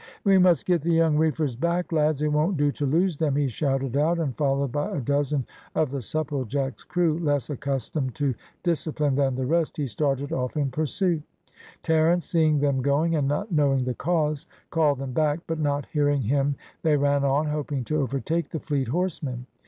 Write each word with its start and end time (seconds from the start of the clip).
"We 0.23 0.39
must 0.39 0.65
get 0.65 0.81
the 0.81 0.91
young 0.95 1.15
reefers 1.15 1.55
back, 1.55 1.91
lads! 1.91 2.23
It 2.23 2.29
won't 2.29 2.57
do 2.57 2.71
to 2.71 2.87
lose 2.87 3.19
them," 3.19 3.35
he 3.35 3.47
shouted 3.47 3.95
out, 3.95 4.17
and 4.17 4.35
followed 4.35 4.71
by 4.71 4.89
a 4.89 4.99
dozen 4.99 5.45
of 5.75 5.91
the 5.91 6.01
Supplejack's 6.01 6.83
crew, 6.83 7.19
less 7.19 7.51
accustomed 7.51 8.15
to 8.15 8.33
discipline 8.63 9.13
than 9.13 9.35
the 9.35 9.45
rest, 9.45 9.77
he 9.77 9.85
started 9.85 10.31
off 10.33 10.57
in 10.57 10.71
pursuit. 10.71 11.21
Terence 11.83 12.25
seeing 12.25 12.57
them 12.61 12.81
going, 12.81 13.15
and 13.15 13.27
not 13.27 13.51
knowing 13.51 13.83
the 13.85 13.93
cause, 13.93 14.47
called 14.71 14.97
them 14.97 15.11
back, 15.11 15.41
but 15.45 15.59
not 15.59 15.85
hearing 15.93 16.23
him 16.23 16.55
they 16.81 16.97
ran 16.97 17.23
on, 17.23 17.45
hoping 17.45 17.83
to 17.83 17.97
overtake 18.01 18.49
the 18.49 18.59
fleet 18.59 18.87
horsemen. 18.87 19.45